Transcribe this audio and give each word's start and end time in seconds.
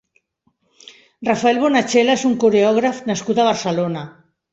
Rafael 1.27 1.59
Bonachela 1.63 2.15
és 2.19 2.23
un 2.31 2.33
coreògraf 2.45 3.03
nascut 3.11 3.43
a 3.45 3.47
Barcelona. 3.49 4.05